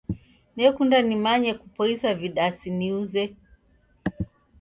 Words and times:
Nekunda 0.55 0.97
nimanye 1.07 1.51
kupoisa 1.59 2.07
vidasi 2.21 2.67
niuze. 2.77 3.23